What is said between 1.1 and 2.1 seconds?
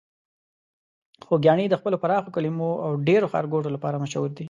خوږیاڼي د خپلو